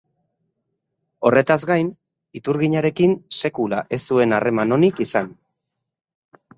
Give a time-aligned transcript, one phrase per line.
[1.29, 1.91] Horretaz gain,
[2.41, 5.33] iturginarekin sekula ez zuen harreman onik izan.